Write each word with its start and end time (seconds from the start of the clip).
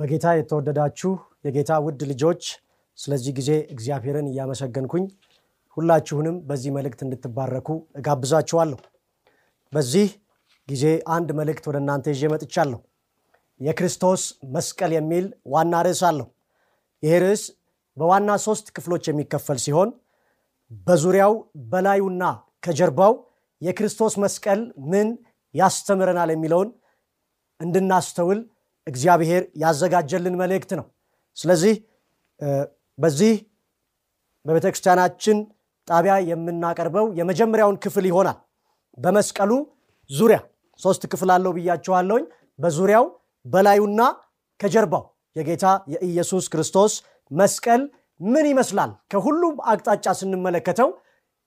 በጌታ 0.00 0.26
የተወደዳችሁ 0.34 1.10
የጌታ 1.46 1.72
ውድ 1.84 2.00
ልጆች 2.10 2.42
ስለዚህ 2.98 3.32
ጊዜ 3.38 3.50
እግዚአብሔርን 3.74 4.28
እያመሰገንኩኝ 4.30 5.04
ሁላችሁንም 5.76 6.36
በዚህ 6.48 6.70
መልእክት 6.76 7.00
እንድትባረኩ 7.06 7.68
እጋብዛችኋለሁ። 7.98 8.78
በዚህ 9.72 10.08
ጊዜ 10.68 10.84
አንድ 11.14 11.28
መልእክት 11.38 11.64
ወደ 11.70 11.76
እናንተ 11.82 12.06
ይዤ 12.12 12.30
መጥቻለሁ። 12.32 12.78
የክርስቶስ 13.60 14.22
መስቀል 14.54 14.92
የሚል 14.96 15.24
ዋና 15.54 15.82
ርዕስ 15.86 16.02
አለው። 16.08 16.28
ይሄ 17.02 17.12
ርዕስ 17.24 17.42
በዋና 17.96 18.30
ሶስት 18.46 18.66
ክፍሎች 18.76 19.04
የሚከፈል 19.08 19.58
ሲሆን 19.64 19.90
በዙሪያው 20.86 21.34
በላዩና 21.72 22.24
ከጀርባው 22.66 23.14
የክርስቶስ 23.62 24.16
መስቀል 24.24 24.60
ምን 24.92 25.08
ያስተምረናል 25.54 26.30
የሚለውን 26.34 26.68
እንድናስተውል 27.60 28.40
እግዚአብሔር 28.86 29.42
ያዘጋጀልን 29.56 30.36
መልእክት 30.40 30.70
ነው። 30.78 30.86
ስለዚህ 31.36 31.74
በዚህ 32.98 33.34
በቤተ 34.46 34.66
ክርስቲያናችን 34.72 35.38
ጣቢያ 35.88 36.14
የምናቀርበው 36.30 37.06
የመጀመሪያውን 37.18 37.76
ክፍል 37.84 38.04
ይሆናል። 38.10 38.38
በመስቀሉ 38.98 39.52
ዙሪያ 40.10 40.38
ሶስት 40.80 41.02
ክፍል 41.12 41.30
አለው 41.34 41.52
ብያችኋለሁኝ። 41.56 42.24
በዙሪያው 42.58 43.04
በላዩና 43.46 44.00
ከጀርባው 44.60 45.04
የጌታ 45.36 45.64
የኢየሱስ 45.92 46.44
ክርስቶስ 46.52 46.92
መስቀል 47.30 47.82
ምን 48.20 48.44
ይመስላል? 48.50 48.90
ከሁሉም 49.12 49.54
አቅጣጫ 49.70 50.06
ስንመለከተው 50.20 50.88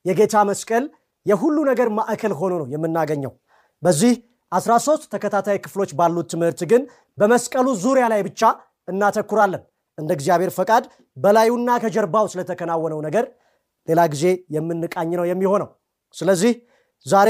የጌታ 0.05 0.35
መስቀል 0.49 0.85
የሁሉ 1.25 1.57
ነገር 1.69 1.87
ማዕከል 1.97 2.33
ሆኖ 2.39 2.53
ነው 2.61 2.67
የምናገኘው። 2.73 3.33
በዚህ 3.83 4.13
13 4.53 5.07
ተከታታይ 5.13 5.57
ክፍሎች 5.65 5.91
ባሉት 5.99 6.27
ትምህርት 6.33 6.61
ግን 6.71 6.81
በመስቀሉ 7.17 7.67
ዙሪያ 7.83 8.05
ላይ 8.13 8.21
ብቻ 8.27 8.41
እናተኩራለን። 8.87 9.63
እንደ 9.97 10.11
እግዚአብሔር 10.17 10.51
ፈቃድ 10.57 10.83
በላዩና 11.17 11.69
ከጀርባው 11.83 12.25
ስለተከናወነው 12.33 12.99
ነገር 13.07 13.25
ሌላ 13.87 14.01
ጊዜ 14.13 14.25
የምንቃኝ 14.55 15.11
ነው 15.19 15.25
የሚሆነው። 15.29 15.69
ስለዚህ 16.15 16.53
ዛሬ 17.05 17.29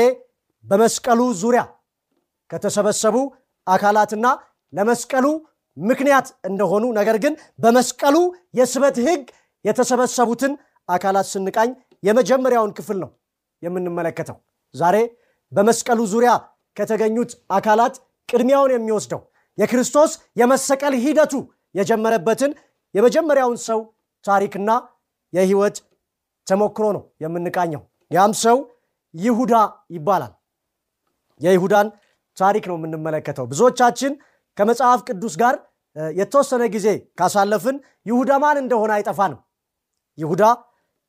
በመስቀሉ 0.65 1.21
ዙሪያ 1.41 1.61
ከተሰበሰቡ 2.49 3.15
አካላትና 3.67 4.27
ለመስቀሉ 4.73 5.25
ምክንያት 5.77 6.27
እንደሆኑ 6.49 6.85
ነገር 6.99 7.17
ግን 7.23 7.33
በመስቀሉ 7.59 8.15
የስበት 8.59 8.97
ሕግ 9.07 9.23
የተሰበሰቡትን 9.65 10.53
አካላት 10.89 11.27
ስንቃኝ 11.33 11.69
የመጀመሪያውን 12.03 12.71
ክፍል 12.77 12.97
ነው 13.03 13.09
የምንመለከተው። 13.61 14.37
ዛሬ 14.75 14.97
በመስቀሉ 15.51 15.99
ዙሪያ 16.13 16.31
ከተገኙት 16.77 17.31
አካላት 17.49 17.95
ቅድሚያውን 18.29 18.71
የሚወስደው 18.73 19.21
የክርስቶስ 19.57 20.11
የመሰቀል 20.37 20.93
ሂደቱ 21.03 21.33
የጀመረበትን 21.75 22.51
የመጀመሪያውን 22.95 23.57
ሰው 23.67 23.79
ታሪክና 24.25 24.71
የህይወት 25.33 25.77
ተሞክሮ 26.47 26.85
ነው 26.95 27.03
የምንቃኘው። 27.21 27.81
ያም 28.11 28.33
ሰው 28.43 28.57
ይሁዳ 29.13 29.53
ይባላል። 29.95 30.33
የይሁዳን 31.41 31.87
ታሪክ 32.37 32.63
ነው 32.69 32.75
የምንመለከተው። 32.79 33.45
ብዙዎቻችን 33.51 34.13
ከመጽሐፍ 34.57 34.99
ቅዱስ 35.07 35.33
ጋር 35.41 35.55
የተወሰነ 36.15 36.63
ጊዜ 36.75 36.87
ካሳለፍን 37.19 37.75
ይሁዳ 38.05 38.31
ማን 38.43 38.57
እንደሆነ 38.63 38.91
አይጠፋንም። 38.97 39.39
ይሁዳ 40.17 40.43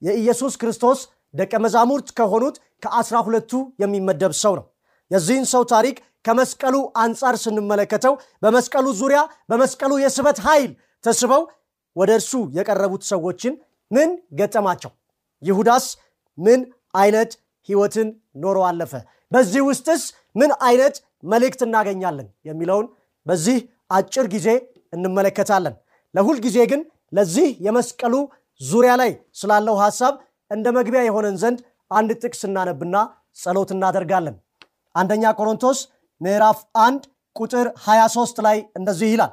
የኢየሱስ 0.03 0.55
ክርስቶስ 0.61 1.01
ደቀ 1.35 1.53
መዛሙርት 1.65 2.09
ከሆኑት 2.19 2.57
ከአስራ 2.83 3.17
ሁለቱ 3.27 3.53
የሚመደብ 3.83 4.33
ሰው 4.43 4.55
ነው። 4.59 4.65
የዚህን 5.15 5.47
ሰው 5.53 5.63
ታሪክ 5.73 5.97
ከመስቀሉ 6.25 6.75
አንጻር 7.03 7.35
ስንመለከተው 7.43 8.15
በመስቀሉ 8.43 8.87
ዙሪያ 9.01 9.21
በመስቀሉ 9.51 9.93
የስበት 10.03 10.39
ኃይል 10.47 10.71
ተስበው 11.05 11.43
ወደ 11.97 12.11
እርሱ 12.19 12.33
የቀረቡት 12.57 13.03
ሰዎችን 13.11 13.55
ምን 13.91 14.11
ገጠማቸው? 14.39 14.91
ይሁዳስ 15.43 15.87
ምን 16.39 16.61
አይነት 16.95 17.31
ህይወትን 17.69 18.09
ኖሮ 18.45 18.59
አለፈ? 18.71 18.93
በዚህ 19.33 19.63
ውስጥስ 19.69 20.03
ምን 20.37 20.51
አይነት 20.69 20.97
መልእክት 21.33 21.61
እናገኛለን 21.67 22.29
የሚለውን 22.49 22.87
በዚህ 23.27 23.59
አጭር 23.91 24.27
ጊዜ 24.35 24.49
እንመለከታለን። 24.93 25.75
ለሁል 26.15 26.39
ጊዜ 26.47 26.59
ግን 26.73 26.81
ለዚህ 27.17 27.49
የመስቀሉ 27.67 28.15
ዙሪያ 28.61 28.93
ላይ 29.01 29.11
ስላለው 29.35 29.77
ሐሳብ 29.85 30.15
እንደ 30.51 30.67
መግቢያ 30.77 31.03
የሆነን 31.07 31.37
ዘንድ 31.43 31.61
አንድ 31.91 32.11
ጥቅስ 32.23 32.43
እናነብና 32.49 32.97
ጸሎት 33.43 33.71
እናደርጋለን። 33.77 34.37
አንደኛ 34.95 35.25
ቆሮንቶስ 35.39 35.79
ምዕራፍ 36.21 36.59
1 36.83 37.07
ቁጥር 37.37 37.67
23 37.85 38.43
ላይ 38.47 38.59
እንደዚህ 38.79 39.09
ይላል፣ 39.15 39.33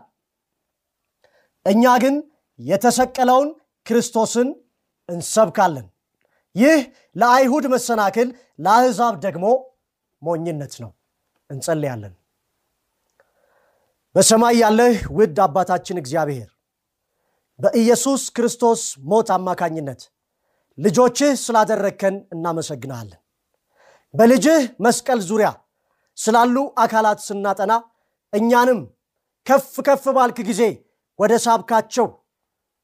እኛ 1.65 1.83
ግን 2.03 2.15
የተሰቀለውን 2.59 3.49
ክርስቶስን 3.85 4.49
እንሰብካለን። 5.09 5.87
ይህ 6.55 6.79
ለአይሁድ 7.15 7.65
መሰናክል፣ 7.73 8.27
ለአሕዛብ 8.59 9.13
ደግሞ 9.25 9.45
ሞኝነት 10.21 10.73
ነው። 10.83 10.91
እንጸልያለን። 11.49 12.13
በሰማይ 14.15 14.55
ያለህ 14.61 14.95
ውድ 15.17 15.37
አባታችን 15.45 15.99
እግዚአብሔር 16.01 16.49
በኢየሱስ 17.59 18.21
ክርስቶስ 18.29 18.81
ሞት 19.09 19.29
አማካኝነት 19.35 20.01
ልጆችህ 20.77 21.31
ስላደረግከን 21.43 22.15
እናመሰግናለን። 22.33 23.19
በልጅህ 24.13 24.61
መስቀል 24.85 25.19
ዙሪያ 25.29 25.49
ስላሉ 26.17 26.55
አካላት 26.83 27.19
ስናጠና 27.27 27.73
እኛንም 28.33 28.79
ከፍ 29.47 29.69
ከፍ 29.87 30.03
ባልክ 30.17 30.39
ጊዜ 30.49 30.61
ወደ 31.19 31.33
ሳብካቸው 31.45 32.07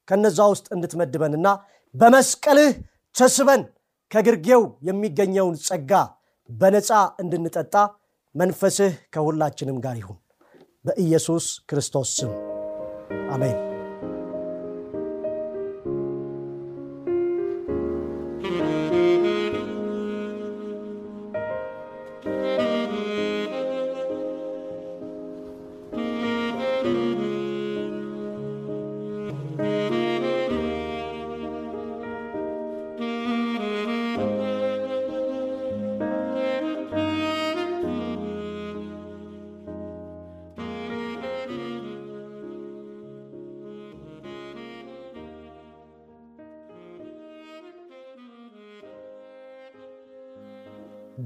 ከነዛ 0.08 0.38
ውስጥ 0.52 0.66
እንድትመድበንና 0.74 1.48
በመስቀልህ 1.94 2.72
ተስበን 3.14 3.62
ከግርጌው 4.10 4.62
የሚገኘውን 4.88 5.56
ጸጋ 5.66 5.92
በነፃ 6.50 6.90
እንድንጠጣ 7.22 7.74
መንፈስህ 8.34 8.94
ከሁላችንም 9.14 9.78
ጋር 9.84 9.96
ይሁን። 9.96 10.18
በኢየሱስ 10.84 11.46
ክርስቶስ 11.70 12.10
ስም 12.18 12.32
አሜን። 13.32 13.67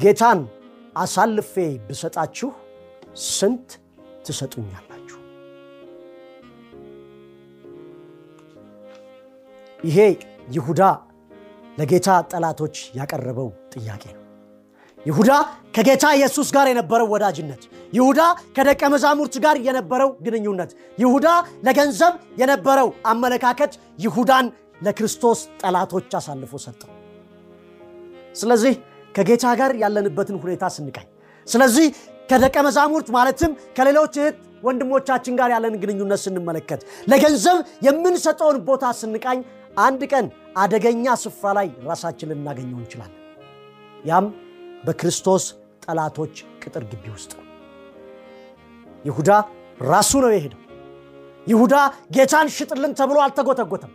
ጌታን 0.02 0.40
አሳልፌ 0.96 1.52
ብሰጣችሁ 1.88 2.48
ስንት 3.28 3.68
ትሰጡኛላችሁ? 4.26 5.18
ይሄ 9.80 9.98
ይሁዳ 10.56 10.82
ለጌታ 11.78 12.08
ጠላቶች 12.30 12.76
ያቀረበው 12.94 13.48
ጥያቄ 13.74 14.04
ነው። 14.08 14.20
ይሁዳ 15.06 15.30
ከጌታ 15.76 16.04
ኢየሱስ 16.18 16.48
ጋር 16.56 16.66
የነበረው 16.68 17.08
ወዳጅነት፣ 17.14 17.62
ይሁዳ 17.92 18.20
ከደቀ 18.56 18.82
መዛሙርት 18.94 19.34
ጋር 19.44 19.56
የነበረው 19.66 20.10
ግንኙነት፣ 20.24 20.70
ይሁዳ 20.98 21.26
ለገንዘብ 21.66 22.12
የነበረው 22.40 22.88
አመለካከት 23.06 23.72
ይሁዳን 23.98 24.46
ለክርስቶስ 24.82 25.40
ጠላቶች 25.62 26.14
አሳልፎ 26.18 26.52
ሰጠው። 26.64 26.90
ስለዚህ 28.34 28.74
ከጌታ 29.14 29.44
ጋር 29.60 29.72
ያለንበትን 29.82 30.36
ሁኔታ 30.42 30.64
ስንቃኝ፣ 30.76 31.06
ስለዚህ 31.46 31.86
ከደቀ 32.28 32.56
መዛሙርት 32.66 33.08
ማለትም 33.16 33.52
ከሌሎች 33.76 34.14
እህት 34.20 34.36
ወንድሞቻችን 34.62 35.34
ጋር 35.40 35.50
ያለን 35.54 35.74
ግንኙነት 35.82 36.20
ስንመለከት፣ 36.24 36.80
ለገንዘብ 37.10 37.56
የምንሰጠውን 37.86 38.58
ቦታ 38.68 38.92
ስንቃኝ፣ 39.00 39.40
አንድ 39.78 40.02
ቀን 40.12 40.26
አደገኛ 40.62 41.14
ስፍራ 41.22 41.52
ላይ 41.58 41.68
ራሳችን 41.88 42.30
ልናገኘው 42.32 42.78
እንችላለን። 42.80 43.18
ያም 44.04 44.26
በክርስቶስ 44.86 45.44
ጠላቶች 45.84 46.34
ቅጥር 46.62 46.84
ግቢ 46.90 47.04
ውስጥ 47.14 47.32
ይሁዳ 49.04 49.30
ራሱ 49.90 50.12
ነው 50.24 50.30
የሄደው። 50.34 50.58
ይሁዳ 51.46 51.74
ጌታን 52.16 52.48
ሽጥልን 52.56 52.92
ተብሎ 52.98 53.18
አልተጎተጎተም። 53.24 53.92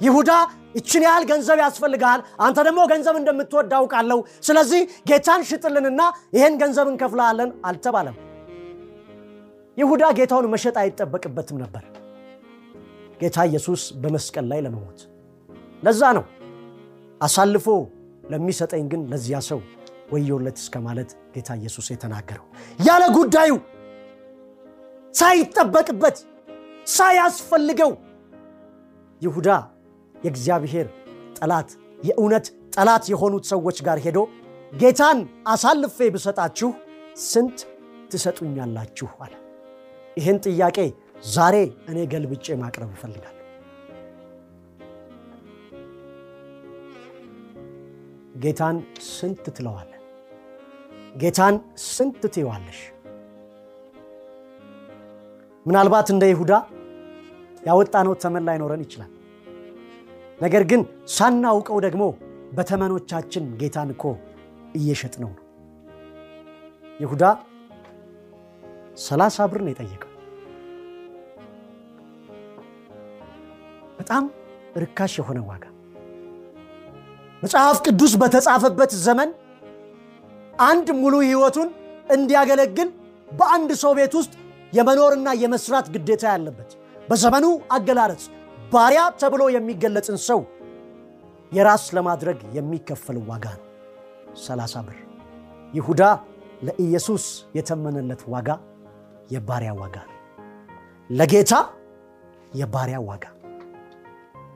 ይሁዳ 0.00 0.30
ይችን 0.74 1.02
ያህል 1.06 1.24
ገንዘብ 1.30 1.58
ያስፈልግሃል፣ 1.62 2.20
አንተ 2.44 2.58
ደግሞ 2.66 2.80
ገንዘብ 2.90 3.16
እንደምትወድ 3.20 3.72
አውቃለሁ፣ 3.78 4.18
ስለዚህ 4.46 4.80
ጌታን 5.08 5.42
ሽጥልንና 5.48 6.00
ይህን 6.36 6.56
ገንዘብ 6.62 6.88
እንከፍልሃለን 6.92 7.50
አልተባለም። 7.68 8.16
ይሁዳ 9.78 10.04
ጌታውን 10.18 10.46
መሸጥ 10.54 10.76
አይጠበቅበትም 10.82 11.58
ነበር፣ 11.64 11.84
ጌታ 13.20 13.38
ኢየሱስ 13.50 13.82
በመስቀል 14.02 14.46
ላይ 14.50 14.60
ለመሞት። 14.66 15.00
ለዛ 15.82 16.02
ነው 16.16 16.24
አሳልፎ 17.20 17.66
ለሚሰጠኝ 18.32 18.84
ግን 18.92 19.02
ለዚያ 19.12 19.38
ሰው 19.48 19.60
ወዮለት 20.12 20.58
እስከ 20.62 20.76
ማለት 20.86 21.10
ጌታ 21.34 21.50
ኢየሱስ 21.60 21.86
የተናገረው 21.92 22.44
ያለ 22.80 23.02
ጉዳዩ 23.16 23.52
ሳይጠበቅበት 25.14 26.16
ሳያስፈልገው 26.88 27.92
ይሁዳ 29.22 29.48
የእግዚአብሔር 30.24 30.86
ጠላት 31.38 31.70
የእውነት 32.00 32.46
ጠላት 32.76 33.04
የሆኑት 33.12 33.44
ሰዎች 33.52 33.78
ጋር 33.86 33.98
ሄዶ 34.04 34.18
ጌታን 34.72 35.18
አሳልፌ 35.46 36.08
ብሰጣችሁ 36.14 36.70
ስንት 37.24 37.58
ትሰጡኛላችሁ 38.10 39.08
አለ። 39.20 39.32
ይህን 40.16 40.38
ጥያቄ 40.46 40.78
ዛሬ 41.34 41.56
እኔ 41.88 41.98
ገልብጬ 42.12 42.56
ማቅረብ 42.60 42.90
እፈልጋለሁ። 42.94 43.34
ጌታን 48.42 48.76
ስንት 49.10 49.44
ትለዋለህ? 49.56 49.94
ጌታን 51.16 51.54
ስንት 51.86 52.22
ትይዋለሽ? 52.34 52.80
ምናልባት 55.66 56.08
እንደ 56.10 56.24
ይሁዳ 56.24 56.52
ያወጣነው 57.62 58.14
ተመን 58.22 58.44
ላይኖረን 58.48 58.82
ይችላል። 58.86 59.10
ነገር 60.38 60.62
ግን 60.70 60.80
ሳናውቀው 61.08 61.78
ደግሞ 61.86 62.02
በተመኖቻችን 62.52 63.44
ጌታን 63.60 63.90
እኮ 63.94 64.04
እየሸጥነው 64.76 65.30
ነው። 65.30 65.44
ይሁዳ 67.00 67.24
ሰላሳ 68.98 69.46
ብር 69.50 69.60
ነው 69.64 69.72
የጠየቀው። 69.72 70.12
በጣም 73.98 74.24
ርካሽ 74.82 75.12
የሆነ 75.20 75.38
ዋጋ። 75.48 75.64
መጽሐፍ 77.42 77.78
ቅዱስ 77.86 78.12
በተጻፈበት 78.22 78.92
ዘመን 79.04 79.30
አንድ 80.62 80.88
ሙሉ 81.00 81.14
ሕይወቱን 81.24 81.68
እንዲያገለግል 82.14 82.88
በአንድ 83.30 83.70
ሰው 83.82 83.92
ቤት 83.98 84.14
ውስጥ 84.18 84.32
የመኖርና 84.72 85.28
የመስራት 85.42 85.86
ግዴታ 85.94 86.24
ያለበት 86.32 86.70
በዘመኑ 87.08 87.46
አገላለጽ 87.70 88.24
ባሪያ 88.72 89.02
ተብሎ 89.20 89.42
የሚገለጽን 89.54 90.18
ሰው 90.26 90.40
የራስ 91.52 91.84
ለማድረግ 91.96 92.38
የሚከፈል 92.56 93.18
ዋጋ 93.28 93.44
ነው፣ 93.58 93.64
ሰላሳ 94.42 94.82
ብር። 94.86 94.98
ይሁዳ 95.74 96.02
ለኢየሱስ 96.66 97.24
የተመነለት 97.56 98.22
ዋጋ 98.34 98.48
የባሪያ 99.30 99.72
ዋጋ 99.80 99.96
ነው፣ 100.08 100.14
ለጌታ 101.10 101.52
የባሪያ 102.54 102.98
ዋጋ። 103.08 103.24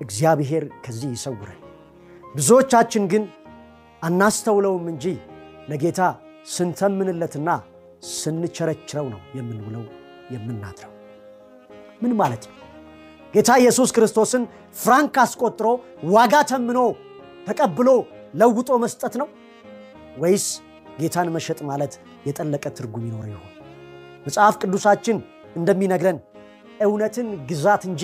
እግዚአብሔር 0.00 0.64
ከዚህ 0.84 1.10
ይሰውረን። 1.16 1.58
ብዙዎቻችን 2.34 3.04
ግን 3.12 3.24
አናስተውለውም 4.02 4.86
እንጂ 4.92 5.06
ለጌታ 5.70 6.00
ስንተምንለትና 6.52 7.48
ስንቸረችረው 8.12 9.06
ነው 9.12 9.20
የምንውለው 9.38 9.84
የምናድረው። 10.34 10.92
ምን 12.02 12.12
ማለት 12.20 12.44
ነው? 12.48 12.61
ጌታ 13.34 13.50
ኢየሱስ 13.60 13.90
ክርስቶስን 13.96 14.42
ፍራንክ 14.80 15.14
አስቆጥሮ 15.22 15.66
ዋጋ 16.14 16.34
ተምኖ 16.50 16.78
ተቀብሎ 17.46 17.88
ለውጦ 18.40 18.70
መስጠት 18.82 19.14
ነው 19.20 19.28
ወይስ 20.22 20.46
ጌታን 21.00 21.28
መሸጥ 21.36 21.60
ማለት 21.70 21.92
የጠለቀ 22.26 22.64
ትርጉም 22.76 23.04
ይኖረው 23.08 23.30
ይሆን? 23.32 23.48
መጽሐፍ 24.26 24.54
ቅዱሳችን 24.62 25.16
እንደሚነግረን 25.56 26.18
እውነትን 26.80 27.28
ግዛት 27.48 27.82
እንጂ 27.90 28.02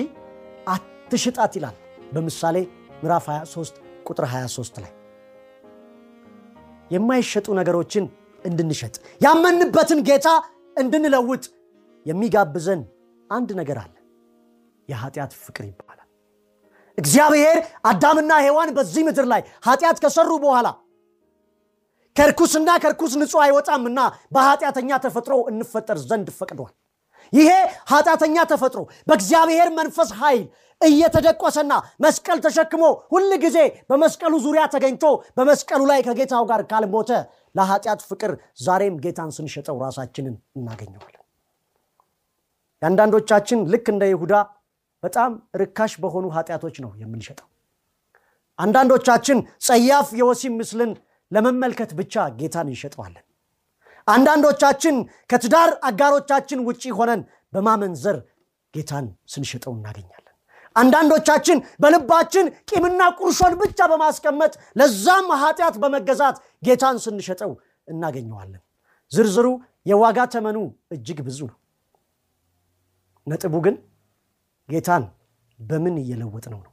አትሽጣት 0.75 1.53
ይላል 1.59 1.77
በምሳሌ 2.15 2.57
ምዕራፍ 3.03 3.27
23 3.35 3.77
ቁጥር 4.09 4.25
23 4.33 4.81
ላይ 4.85 4.93
የማይሸጡ 6.91 7.47
ነገሮችን 7.61 8.05
እንድንሸጥ 8.45 8.95
ያመንበትን 9.21 10.01
ጌታ 10.09 10.29
እንድንለውጥ 10.77 11.45
የሚጋብዘን 12.07 12.83
አንድ 13.31 13.51
ነገር 13.61 13.79
አለ። 13.81 13.93
የኃጢአት 14.89 15.33
ፍቅር 15.45 15.65
ይባላል። 15.67 16.05
እግዚአብሔር 16.99 17.57
አዳምና 17.85 18.33
ሔዋን 18.45 18.71
በዚህ 18.77 19.03
ምድር 19.09 19.27
ላይ 19.33 19.43
ኃጢአት 19.67 19.99
ከሰሩ 20.05 20.31
በኋላ 20.45 20.69
ከርኩስና 22.17 22.71
ከርኩስ 22.83 23.13
ንጹሕ 23.21 23.41
አይወጣምና 23.45 24.01
በኃጢአተኛ 24.35 24.91
ተፈጥሮ 25.05 25.35
እንፈጠር 25.51 25.99
ዘንድ 26.05 26.29
ፈቅዷል። 26.39 26.73
ይሄ 27.33 27.51
ኃጢአተኛ 27.91 28.37
ተፈጥሮ 28.53 28.81
በእግዚአብሔር 29.09 29.69
መንፈስ 29.79 30.11
ኃይል 30.21 30.43
እየተደቆሰና 30.81 31.73
መስቀል 32.01 32.39
ተሸክሞ 32.45 32.83
ሁል 33.13 33.31
ጊዜ 33.45 33.59
በመስቀሉ 33.91 34.35
ዙሪያ 34.45 34.65
ተገኝቶ 34.75 35.05
በመስቀሉ 35.39 35.81
ላይ 35.91 36.01
ከጌታው 36.07 36.45
ጋር 36.51 36.63
ካልሞተ 36.71 37.11
ለኃጢአት 37.55 38.01
ፍቅር 38.11 38.33
ዛሬም 38.61 38.97
ጌታን 39.05 39.31
ስንሸጠው 39.37 39.79
ራሳችንን 39.85 40.37
እናገኘዋለን። 40.59 41.25
የአንዳንዶቻችን 42.83 43.61
ልክ 43.73 43.87
እንደ 43.93 44.05
ይሁዳ 44.11 44.35
በጣም 45.03 45.31
ርካሽ 45.61 45.93
በሆኑ 46.03 46.27
ኃጢአቶች 46.37 46.77
ነው 46.85 46.91
የምንሸጠው። 47.01 47.49
አንዳንዶቻችን 48.59 49.39
ጸያፍ 49.67 50.09
የወሲብ 50.21 50.53
ምስልን 50.61 50.93
ለመመልከት 51.31 51.91
ብቻ 51.99 52.15
ጌታን 52.39 52.69
እንሸጠዋለን። 52.71 53.25
አንዳንዶቻችን 54.09 54.97
ከትዳር 55.31 55.71
አጋሮቻችን 55.89 56.61
ውጪ 56.69 56.85
ሆነን 56.99 57.21
በማመንዘር 57.55 58.17
ጌታን 58.75 59.07
ስንሸጠው 59.33 59.73
እናገኛለን። 59.77 60.25
አንዳንዶቻችን 60.77 61.59
በልባችን 61.83 62.47
ቂምና 62.71 63.03
ቁርሾን 63.21 63.55
ብቻ 63.63 63.89
በማስቀመጥ 63.93 64.53
ለዛም 64.81 65.29
ኃጢአት 65.43 65.77
በመገዛት 65.83 66.37
ጌታን 66.67 66.99
ስንሸጠው 67.05 67.53
እናገኘዋለን። 67.89 68.63
ዝርዝሩ 69.13 69.47
የዋጋ 69.87 70.19
ተመኑ 70.33 70.59
እጅግ 70.95 71.19
ብዙ 71.29 71.41
ነው። 71.51 71.57
ነጥቡ 73.27 73.55
ግን 73.67 73.77
ጌታን 74.69 75.05
በምን 75.59 75.95
እየለወጥነው 76.03 76.61
ነው? 76.61 76.73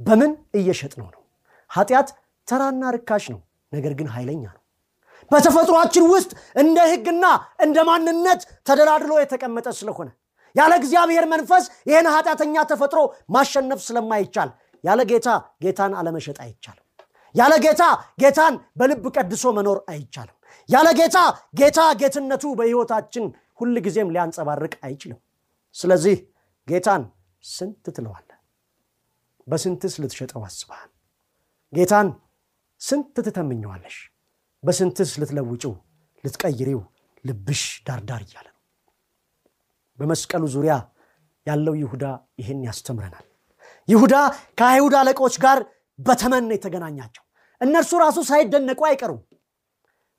በምን 0.00 0.30
እየሸጥነው 0.54 1.08
ነው? 1.14 1.22
ኃጢአት 1.70 2.08
ተራና 2.48 2.82
ርካሽ 2.96 3.24
ነው፣ 3.34 3.40
ነገር 3.72 3.92
ግን 3.98 4.08
ኃይለኛ 4.14 4.44
ነው። 4.50 4.62
በተፈጥሯችን 5.30 6.04
ውስጥ 6.12 6.30
እንደ 6.62 6.78
ሕግና 6.90 7.24
እንደ 7.64 7.76
ማንነት 7.88 8.40
ተደላድሎ 8.68 9.12
የተቀመጠ 9.20 9.66
ስለሆነ 9.78 10.08
ያለ 10.56 10.72
እግዚአብሔር 10.80 11.24
መንፈስ 11.32 11.64
ይህን 11.88 12.06
ኃጢአተኛ 12.14 12.56
ተፈጥሮ 12.70 13.00
ማሸነፍ 13.34 13.80
ስለማይቻል 13.86 14.50
ያለ 14.84 15.00
ጌታ 15.10 15.28
ጌታን 15.64 15.92
አለመሸጥ 16.00 16.36
አይቻልም። 16.44 16.84
ያለ 17.34 17.52
ጌታ 17.64 17.82
ጌታን 18.22 18.54
በልብ 18.78 19.04
ቀድሶ 19.16 19.44
መኖር 19.56 19.78
አይቻልም። 19.92 20.36
ያለ 20.68 20.88
ጌታ 21.00 21.18
ጌታ 21.60 21.80
ጌትነቱ 22.00 22.44
በሕይወታችን 22.58 23.24
ሁል 23.60 23.74
ጊዜም 23.86 24.12
ሊያንጸባርቅ 24.14 24.74
አይችልም። 24.86 25.18
ስለዚህ 25.74 26.16
ጌታን 26.68 27.02
ስንት 27.46 27.84
ትለዋለህ? 27.96 28.38
በስንትስ 29.46 29.94
ልትሸጠው 30.02 30.42
አስበሃል? 30.46 30.90
ጌታን 31.72 32.08
ስንት 32.80 33.16
ትተምኘዋለሽ? 33.26 33.96
በስንትስ 34.62 35.10
ልትለውጭው 35.20 35.74
ልትቀይሪው 36.24 36.80
ልብሽ 37.24 37.62
ዳርዳር 37.86 38.22
እያለ 38.26 38.46
ነው። 38.48 38.60
በመስቀሉ 39.98 40.44
ዙሪያ 40.54 40.74
ያለው 41.46 41.74
ይሁዳ 41.82 42.04
ይህን 42.40 42.60
ያስተምረናል። 42.68 43.26
ይሁዳ 43.88 44.14
ከአይሁድ 44.58 44.94
አለቆች 45.00 45.34
ጋር 45.44 45.58
በተመን 45.98 46.50
የተገናኛቸው 46.54 47.22
እነርሱ 47.60 47.92
ራሱ 48.04 48.18
ሳይደነቁ 48.30 48.80
አይቀሩም። 48.88 49.20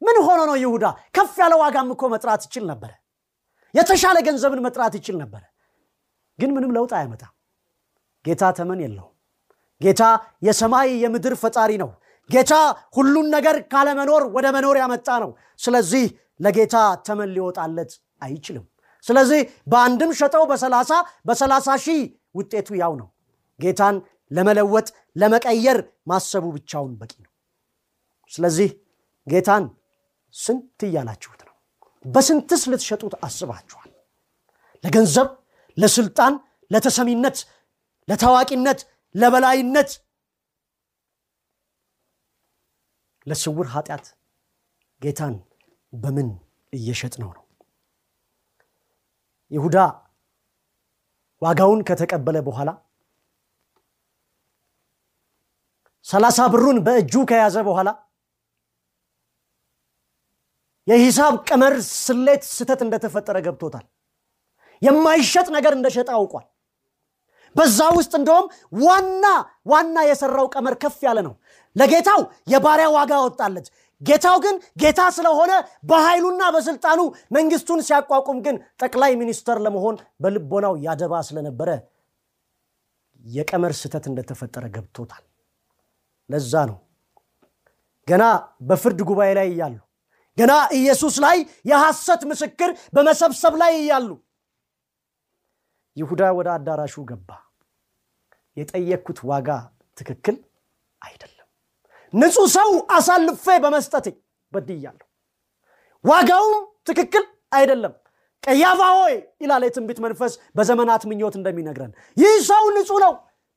ምን 0.01 0.17
ሆኖ 0.25 0.39
ነው 0.49 0.57
ይሁዳ? 0.63 0.85
ከፍ 1.15 1.33
ያለ 1.41 1.53
ዋጋም 1.61 1.89
እኮ 1.93 2.03
መጥራት 2.13 2.41
ይችል 2.47 2.63
ነበረ። 2.71 2.91
የተሻለ 3.73 4.17
ገንዘብን 4.27 4.61
መጥራት 4.65 4.93
ይችል 4.99 5.15
ነበረ። 5.23 5.43
ግን 6.39 6.49
ምንም 6.55 6.71
ለውጥ 6.75 6.91
አያመጣም። 6.97 7.33
ጌታ 8.25 8.43
ተመን 8.57 8.79
የለውም። 8.83 9.13
ጌታ 9.81 10.03
የሰማይ 10.41 10.89
የምድር 11.03 11.33
ፈጣሪ 11.41 11.71
ነው። 11.83 11.89
ጌታ 12.29 12.53
ሁሉን 12.97 13.27
ነገር 13.35 13.55
ካለመኖር 13.71 14.23
ወደ 14.35 14.47
መኖር 14.55 14.77
ያመጣ 14.81 15.09
ነው። 15.23 15.31
ስለዚህ 15.59 16.05
ለጌታ 16.39 16.75
ተመን 17.07 17.29
ሊወጣለት 17.35 17.91
አይችልም። 18.21 18.65
ስለዚህ 19.05 19.41
በአንድም 19.71 20.11
ሸጠው 20.19 20.43
በሰላሳ 20.51 20.91
በሰላሳ 21.27 21.77
ሺህ 21.85 22.01
ውጤቱ 22.35 22.69
ያው 22.81 22.93
ነው። 23.01 23.07
ጌታን 23.59 23.95
ለመለወጥ 24.31 24.87
ለመቀየር 25.15 25.77
ማሰቡ 26.09 26.45
ብቻውን 26.55 26.93
በቂ 27.01 27.13
ነው። 27.25 27.31
ስለዚህ 28.31 28.69
ጌታን 29.27 29.63
ስንት 30.35 30.79
እያላችሁት 30.87 31.41
ነው? 31.47 31.53
በስንትስ 32.05 32.63
ልትሸጡት 32.71 33.13
አስባችኋል? 33.23 33.89
ለገንዘብ 34.83 35.29
ለስልጣን 35.77 36.33
ለተሰሚነት 36.71 37.37
ለታዋቂነት 38.07 38.79
ለበላይነት 39.15 39.89
ለስውር 43.27 43.67
ኃጢአት 43.73 44.05
ጌታን 45.01 45.35
በምን 45.93 46.29
እየሸጥ 46.73 47.13
ነው? 47.21 47.29
ነው 47.35 47.43
ይሁዳ 49.51 49.77
ዋጋውን 51.41 51.81
ከተቀበለ 51.89 52.37
በኋላ 52.47 52.69
ሰላሳ 56.05 56.39
ብሩን 56.53 56.77
በእጁ 56.85 57.13
ከያዘ 57.29 57.57
በኋላ 57.67 57.89
የሂሳብ 60.87 61.33
ቀመር 61.47 61.73
ስሌት 62.03 62.43
ስተት 62.49 62.81
እንደተፈጠረ 62.85 63.37
ገብቶታል 63.45 63.85
የማይሸጥ 64.81 65.47
ነገር 65.55 65.73
እንደሸጠ 65.77 66.09
አውቋል። 66.17 66.45
በዛ 67.55 67.79
ውስጥ 67.97 68.13
እንደውም 68.19 68.47
ዋና 68.81 69.25
ዋና 69.71 69.97
የሰራው 70.07 70.47
ቀመር 70.53 70.75
ከፍ 70.81 70.97
ያለ 71.07 71.19
ነው። 71.27 71.33
ለጌታው 71.75 72.21
የባሪያ 72.51 72.87
ዋጋ 72.95 73.13
ወጣለት 73.25 73.67
ጌታው 74.01 74.37
ግን 74.43 74.55
ጌታ 74.81 75.01
ስለሆነ 75.15 75.51
በኃይሉና 75.89 76.43
በስልጣኑ 76.55 76.99
መንግስቱን 77.31 77.79
ሲያቋቁም 77.87 78.39
ግን 78.45 78.55
ጠቅላይ 78.81 79.13
ሚኒስተር 79.21 79.57
ለመሆን 79.65 79.95
በልቦናው 80.23 80.75
ያደባ 80.85 81.21
ስለነበረ 81.29 81.69
የቀመር 83.29 83.73
ስተት 83.79 84.05
እንደተፈጠረ 84.11 84.65
ገብቶታል። 84.75 85.23
ለዛ 86.29 86.53
ነው 86.69 86.77
ገና 88.07 88.23
በፍርድ 88.67 88.99
ጉባኤ 89.09 89.31
ላይ 89.37 89.47
እያሉ 89.53 89.75
ገና 90.37 90.53
ኢየሱስ 90.77 91.15
ላይ 91.23 91.37
የሐሰት 91.65 92.21
ምስክር 92.31 92.69
በመሰብሰብ 92.95 93.53
ላይ 93.61 93.73
እያሉ 93.81 94.09
ይሁዳ 95.97 96.21
ወደ 96.37 96.47
አዳራሹ 96.55 96.95
ገባ። 97.09 97.29
የጠየቅኩት 98.57 99.19
ዋጋ 99.29 99.49
ትክክል 99.97 100.35
አይደለም። 101.01 101.47
ንጹህ 102.13 102.47
ሰው 102.55 102.69
አሳልፌ 102.97 103.45
በመስጠቴ 103.63 104.07
በድያለሁ። 104.51 105.05
ዋጋውም 106.05 106.57
ትክክል 106.87 107.23
አይደለም። 107.51 107.93
ቀያፋ 108.43 108.81
ሆይ 108.97 109.13
ይላል 109.41 109.63
የትንቢት 109.65 109.99
መንፈስ 110.05 110.33
በዘመናት 110.57 111.03
ምኞት 111.09 111.35
እንደሚነግረን። 111.39 111.91
ይህ 112.17 112.35
ሰው 112.49 112.63
ንጹህ 112.75 112.99
ነው 113.05 113.13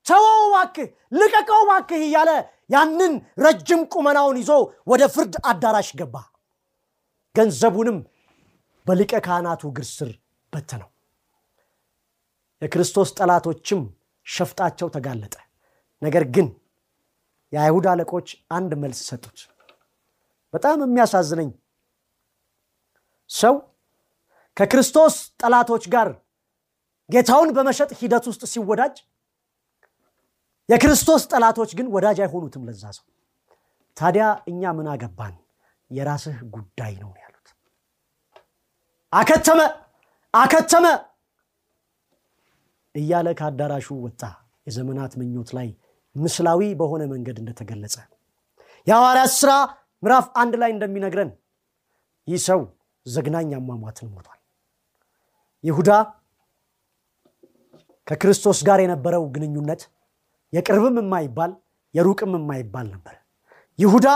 ተወው 0.07 0.43
ባክህ 0.53 0.89
ልቀቀው 1.13 1.63
ባክህ 1.71 2.03
እያለ 2.07 2.31
ያንን 2.71 3.13
ረጅም 3.45 3.81
ቁመናውን 3.93 4.37
ይዞ 4.41 4.51
ወደ 4.87 5.03
ፍርድ 5.15 5.35
አዳራሽ 5.51 5.91
ገባ። 6.01 6.15
ገንዘቡንም 7.35 7.99
በሊቀ 8.87 9.13
ካህናቱ 9.27 9.63
እግር 9.71 9.87
ስር 9.91 10.11
በተነው 10.53 10.91
የክርስቶስ 12.63 13.09
ጠላቶችም 13.19 13.81
ሸፍጣቸው 14.27 14.89
ተጋለጠ። 14.95 15.35
ነገር 16.03 16.25
ግን 16.35 16.47
የአይሁድ 17.53 17.87
አለቆች 17.93 18.29
አንድ 18.51 18.73
መልስ 18.83 19.01
ሰጡት። 19.09 19.39
በጣም 20.55 20.79
የሚያሳዝነኝ 20.85 21.51
ሰው 23.31 23.55
ከክርስቶስ 24.57 25.15
ጠላቶች 25.41 25.85
ጋር 25.95 26.09
ጌታውን 27.11 27.51
በመሸጥ 27.57 27.91
ሂደት 28.01 28.25
ውስጥ 28.31 28.43
ሲወዳጅ 28.53 28.97
የክርስቶስ 30.69 31.23
ጠላቶች 31.33 31.71
ግን 31.79 31.87
ወዳጅ 31.95 32.19
አይሆኑትም 32.25 32.65
ለዛ 32.69 32.83
ሰው። 32.97 33.05
ታዲያ 33.97 34.25
እኛ 34.51 34.73
ምን 34.77 34.89
አገባን? 34.93 35.35
የራስህ 35.91 36.37
ጉዳይ 36.55 36.93
ነው 37.03 37.11
ያሉት። 37.21 37.47
አከተመ! 39.13 39.61
አከተመ 40.35 40.87
እያለ 42.95 43.29
ከአዳራሹ 43.39 43.89
ወጣ። 44.05 44.23
የዘመናት 44.67 45.13
ምኞት 45.21 45.51
ላይ 45.57 45.69
ምስላዊ 46.17 46.61
በሆነ 46.81 47.03
መንገድ 47.13 47.37
እንደተገለጸ። 47.43 47.97
የሐዋርያት 48.87 49.33
ሥራ 49.39 49.53
ምዕራፍ 50.03 50.27
አንድ 50.43 50.55
ላይ 50.63 50.71
እንደሚነግረን 50.75 51.31
ይህ 52.29 52.41
ሰው 52.49 52.61
ዘግናኝ 53.07 53.51
አሟሟትን 53.59 54.09
ሞቷል። 54.13 54.39
ይሁዳ 55.65 55.91
ከክርስቶስ 58.07 58.59
ጋር 58.69 58.79
የነበረው 58.83 59.25
ግንኙነት 59.35 59.83
የቅርብም 60.53 60.97
የማይባል 61.01 61.53
የሩቅም 61.95 62.33
የማይባል 62.39 62.87
ነበር። 62.95 63.17
ይሁዳ 63.79 64.07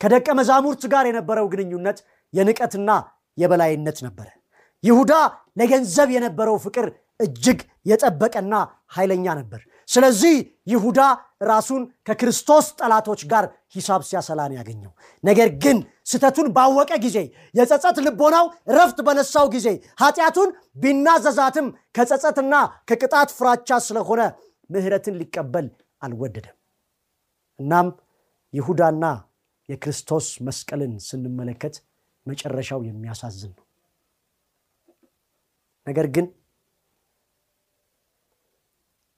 ከደቀ 0.00 0.28
መዛሙርት 0.38 0.82
ጋር 0.92 1.04
የነበረው 1.08 1.46
ግንኙነት 1.52 1.98
የንቀትና 2.32 2.90
የበላይነት 3.38 3.98
ነበረ። 4.06 4.28
ይሁዳ 4.84 5.12
ለገንዘብ 5.58 6.08
የነበረው 6.14 6.56
ፍቅር 6.64 6.86
እጅግ 7.22 7.58
የጠበቀና 7.86 8.54
ኃይለኛ 8.94 9.26
ነበር። 9.38 9.60
ስለዚህ 9.88 10.34
ይሁዳ 10.66 11.00
ራሱን 11.42 11.82
ከክርስቶስ 12.06 12.66
ጠላቶች 12.80 13.20
ጋር 13.32 13.44
ሂሳብ 13.74 14.00
ሲያሰላን 14.08 14.52
ያገኘው። 14.58 14.92
ነገር 15.24 15.48
ግን 15.64 15.78
ስተቱን 16.06 16.48
ባወቀ 16.56 16.92
ጊዜ 17.04 17.18
የጸጸት 17.54 17.98
ልቦናው 18.06 18.46
ረፍት 18.76 18.98
በነሳው 19.06 19.46
ጊዜ 19.54 19.68
ኃጢአቱን 20.02 20.50
ቢናዘዛትም 20.76 21.66
ከጸጸትና 21.96 22.54
ከቅጣት 22.88 23.30
ፍራቻ 23.38 23.78
ስለሆነ 23.88 24.20
ምህረትን 24.70 25.18
ሊቀበል 25.20 25.66
አልወደደም። 26.02 26.56
እናም 27.58 27.88
ይሁዳና 28.54 29.04
የክርስቶስ 29.68 30.26
መስቀልን 30.46 30.94
ስንመለከት 31.08 31.74
መጨረሻው 32.26 32.80
የሚያሳዝን 32.86 33.52
ነው። 33.56 33.64
ነገር 35.86 36.06
ግን 36.14 36.26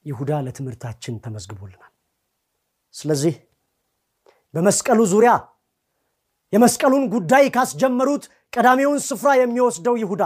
ይሁዳ 0.05 0.31
ለትምህርታችን 0.45 1.15
ተመዝግቦልናል። 1.23 1.91
ስለዚህ 2.93 3.35
በመስቀሉ 4.53 4.99
ዙሪያ 5.13 5.31
የመስቀሉን 6.53 7.05
ጉዳይ 7.13 7.45
ካስጀመሩት 7.55 8.23
ቀዳሚውን 8.53 8.99
ስፍራ 9.07 9.29
የሚወስደው 9.39 9.95
ይሁዳ 10.01 10.23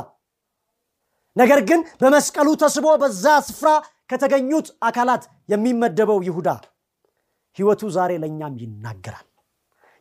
ነገር 1.35 1.59
ግን 1.69 1.79
በመስቀሉ 2.01 2.47
ተስቦ 2.61 2.87
በዛ 3.01 3.25
ስፍራ 3.47 3.69
ከተገኙት 4.09 4.67
አካላት 4.87 5.23
የሚመደበው 5.49 6.19
ይሁዳ 6.27 6.49
ህይወቱ 7.57 7.81
ዛሬ 7.95 8.11
ለእኛም 8.23 8.53
ይናገራል። 8.63 9.25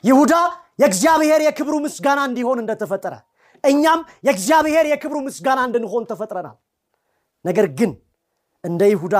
ይሁዳ 0.04 0.34
የእግዚአብሔር 0.82 1.40
የክብሩ 1.46 1.74
ምስጋና 1.84 2.20
እንዲሆን 2.28 2.58
እንደተፈጠረ 2.62 3.14
እኛም 3.64 4.00
የእግዚአብሔር 4.26 4.86
የክብሩ 4.90 5.16
ምስጋና 5.26 5.60
እንድንሆን 5.68 6.04
ተፈጥረናል። 6.10 6.56
ነገር 7.44 7.66
ግን 7.78 7.92
እንደ 8.64 8.82
ይሁዳ 8.92 9.16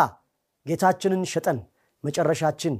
ጌታችንን 0.68 1.22
ሸጠን 1.32 1.58
መጨረሻችን 2.04 2.74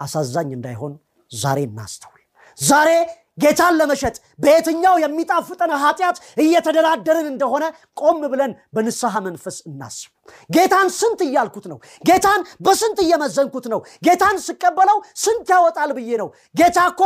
አሳዛኝ 0.00 0.48
እንዳይሆን 0.56 0.92
ዛሬ 1.30 1.58
እናስተውል። 1.68 2.20
ዛሬ 2.60 2.90
ጌታን 3.38 3.74
ለመሸጥ 3.78 4.12
በየትኛው 4.38 4.96
የሚጣፍጠን 5.02 5.70
ኃጢአት 5.82 6.16
እየተደራደርን 6.42 7.26
እንደሆነ 7.30 7.64
ቆም 8.00 8.20
ብለን 8.32 8.52
በንስሐ 8.74 9.14
መንፈስ 9.26 9.56
እናስብ። 9.68 10.10
ጌታን 10.50 10.88
ስንት 10.98 11.20
እያልኩት 11.26 11.66
ነው? 11.72 11.78
ጌታን 12.08 12.40
በስንት 12.66 12.98
እየመዘንኩት 13.04 13.66
ነው? 13.72 13.80
ጌታን 14.06 14.36
ስቀበለው 14.46 14.98
ስንት 15.16 15.48
ያወጣል 15.54 15.90
ብዬ 15.98 16.10
ነው? 16.22 16.28
ጌታ 16.54 16.78
እኮ 16.92 17.02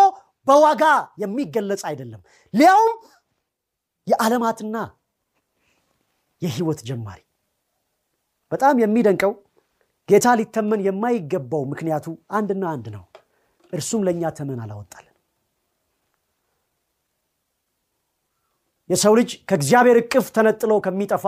በዋጋ 0.47 0.83
የሚገለጽ 1.23 1.83
አይደለም። 1.88 2.21
ሊያውም 2.54 2.92
የዓለማትና 4.07 4.76
የህይወት 6.42 6.80
ጀማሪ። 6.88 7.21
በጣም 8.52 8.75
የሚደንቀው 8.83 9.33
ጌታ 10.09 10.27
ሊተመን 10.38 10.81
የማይገባው 10.87 11.62
ምክንያቱ 11.73 12.07
አንድና 12.37 12.65
አንድ 12.75 12.87
ነው። 12.95 13.05
እርሱም 13.73 14.05
ለእኛ 14.07 14.31
ተመን 14.37 14.61
አላወጣልን 14.65 15.15
የሰው 18.91 19.15
ልጅ 19.19 19.31
ከእግዚአብሔር 19.49 19.97
እቅፍ 20.00 20.27
ተነጥሎ 20.37 20.73
ከሚጠፋ 20.85 21.25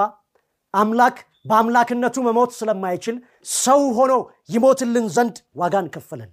አምላክ 0.75 1.17
በአምላክነቱ 1.45 2.17
መሞት 2.27 2.51
ስለማይችል 2.59 3.17
ሰው 3.57 3.81
ሆኖ 3.99 4.13
ይሞትልን 4.55 5.07
ዘንድ 5.17 5.37
ዋጋን 5.61 5.87
ከፈለን። 5.95 6.31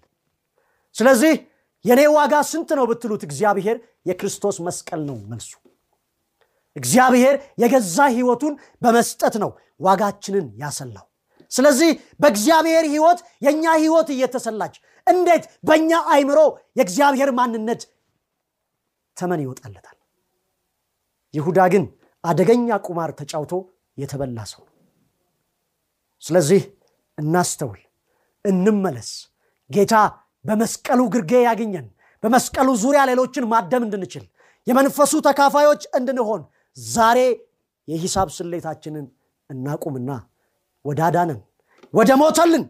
ስለዚህ 0.96 1.34
የኔ 1.86 2.02
ዋጋ 2.16 2.36
ስንት 2.50 2.70
ነው 2.78 2.86
ብትሉት 2.90 3.22
እግዚአብሔር 3.28 3.78
የክርስቶስ 4.10 4.58
መስቀል 4.68 5.02
ነው 5.10 5.18
መልሱ። 5.32 5.52
እግዚአብሔር 6.76 7.36
የገዛ 7.62 7.98
ህይወቱን 8.16 8.54
በመስጠት 8.82 9.36
ነው 9.44 9.52
ዋጋችንን 9.82 10.48
ያሰላው 10.64 11.06
ስለዚህ 11.52 11.90
በእግዚአብሔር 12.22 12.86
ህይወት 12.94 13.20
የእኛ 13.46 13.66
ህይወት 13.80 14.10
እየተሰላች 14.16 14.76
እንዴት 15.08 15.44
በእኛ 15.68 15.92
አይምሮ 16.14 16.40
የእግዚአብሔር 16.78 17.30
ማንነት 17.38 17.82
ተመን 19.18 19.42
ይወጣለታል? 19.44 19.98
ይሁዳ 21.34 21.60
ግን 21.74 21.84
አደገኛ 22.24 22.70
ቁማር 22.88 23.12
ተጫውቶ 23.20 23.54
የተበላ 23.98 24.40
ሰው 24.52 24.64
ስለዚህ 26.24 26.62
እናስተውል 27.18 27.82
እንመለስ። 28.46 29.10
ጌታ 29.70 29.94
በመስቀሉ 30.46 31.02
ግርጌ 31.14 31.32
ያገኘን 31.48 31.88
በመስቀሉ 32.24 32.70
ዙሪያ 32.84 33.02
ሌሎችን 33.10 33.46
ማደም 33.52 33.84
እንድንችል 33.88 34.24
የመንፈሱ 34.68 35.14
ተካፋዮች 35.28 35.84
እንድንሆን 35.98 36.42
ዛሬ 36.78 37.20
የሂሳብ 37.88 38.30
ስሌታችንን 38.38 39.06
እናቁምና 39.50 40.10
ወደ 40.88 41.00
አዳነን 41.08 41.40
ወደ 41.94 42.12
ሞተልን 42.22 42.64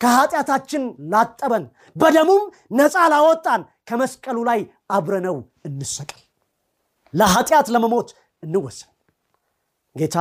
ከኃጢአታችን 0.00 0.82
ላጠበን 1.12 1.64
በደሙም 1.96 2.42
ነፃ 2.78 2.94
ላወጣን 3.12 3.62
ከመስቀሉ 3.88 4.38
ላይ 4.48 4.60
አብረነው 4.90 5.36
እንሰቀል። 5.68 6.22
ለኃጢአት 7.14 7.66
ለመሞት 7.74 8.08
እንወስን 8.42 8.90
ጌታ 9.96 10.16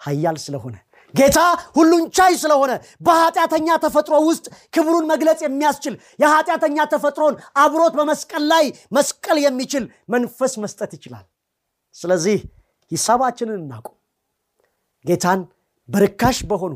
ሀያል 0.00 0.36
ስለሆነ 0.44 0.74
ጌታ 1.14 1.38
ሁሉን 1.76 2.04
ቻይ 2.16 2.32
ስለሆነ 2.40 2.72
በኃጢአተኛ 3.06 3.76
ተፈጥሮ 3.84 4.14
ውስጥ 4.28 4.46
ክብሩን 4.74 5.04
መግለጽ 5.12 5.40
የሚያስችል 5.44 5.94
የኃጢአተኛ 6.18 6.86
ተፈጥሮን 6.92 7.34
አብሮት 7.56 7.94
በመስቀል 7.98 8.44
ላይ 8.52 8.64
መስቀል 8.96 9.38
የሚችል 9.44 9.84
መንፈስ 10.14 10.54
መስጠት 10.64 10.92
ይችላል። 10.96 11.24
ስለዚህ 11.94 12.38
ሂሳባችንን 12.90 13.60
እናቁም። 13.60 13.96
ጌታን 15.04 15.40
በርካሽ 15.88 16.38
በሆኑ 16.50 16.74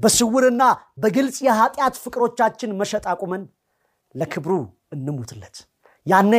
በስውርና 0.00 0.62
በግልጽ 1.02 1.36
የኃጢአት 1.46 1.94
ፍቅሮቻችን 2.04 2.76
መሸጥ 2.80 3.04
አቁመን 3.12 3.42
ለክብሩ 4.14 4.52
እንሙትለት። 4.94 5.56
ያኔ 6.06 6.34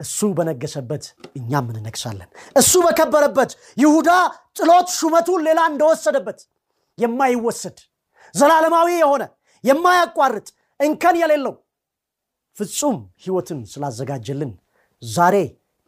እሱ 0.00 0.18
በነገሰበት 0.38 1.04
እኛም 1.38 1.66
እንነግሳለን። 1.72 2.28
እሱ 2.56 2.72
በከበረበት 2.86 3.50
ይሁዳ 3.82 4.10
ጥሎት 4.58 4.88
ሹመቱን 4.98 5.44
ሌላ 5.46 5.60
እንደወሰደበት 5.70 6.40
የማይወሰድ 6.98 7.78
ዘላለማዊ 8.34 8.88
የሆነ 8.96 9.22
የማያቋርጥ 9.64 10.48
እንከን 10.80 11.16
የሌለው 11.20 11.54
ፍጹም 12.56 12.96
ህይወትን 13.24 13.60
ስላዘጋጀልን 13.72 14.52
ዛሬ 15.02 15.36